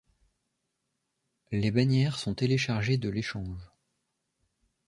Les 1.51 1.69
bannières 1.69 2.17
sont 2.17 2.33
téléchargées 2.33 2.97
de 2.97 3.07
l'échange. 3.07 3.61